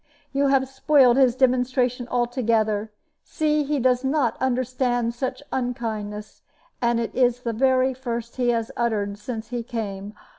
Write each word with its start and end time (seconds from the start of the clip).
You 0.31 0.47
have 0.47 0.67
spoiled 0.67 1.15
his 1.17 1.35
demonstration 1.35 2.07
altogether 2.07 2.91
see, 3.23 3.61
he 3.61 3.79
does 3.79 4.03
not 4.03 4.35
understand 4.41 5.13
such 5.13 5.43
unkindness 5.51 6.41
and 6.81 6.99
it 6.99 7.13
is 7.13 7.41
the 7.41 7.53
very 7.53 7.93
first 7.93 8.37
he 8.37 8.49
has 8.49 8.71
uttered 8.75 9.19
since 9.19 9.49
he 9.49 9.61
came. 9.61 10.15